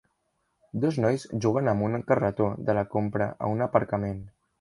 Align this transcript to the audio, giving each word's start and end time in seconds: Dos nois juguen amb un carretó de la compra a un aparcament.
Dos 0.85 0.95
nois 1.03 1.25
juguen 1.45 1.69
amb 1.73 1.85
un 1.87 1.97
carretó 2.11 2.47
de 2.71 2.75
la 2.79 2.85
compra 2.95 3.29
a 3.47 3.51
un 3.57 3.63
aparcament. 3.67 4.19